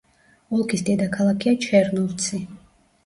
[0.59, 2.41] ოლქის დედაქალაქია ჩერნოვცი.